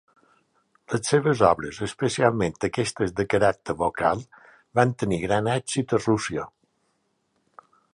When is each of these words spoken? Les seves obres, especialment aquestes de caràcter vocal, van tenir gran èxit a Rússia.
Les 0.93 1.09
seves 1.11 1.43
obres, 1.49 1.81
especialment 1.89 2.57
aquestes 2.69 3.15
de 3.21 3.27
caràcter 3.35 3.77
vocal, 3.85 4.27
van 4.81 4.99
tenir 5.05 5.25
gran 5.29 5.55
èxit 5.61 5.99
a 6.01 6.05
Rússia. 6.05 6.53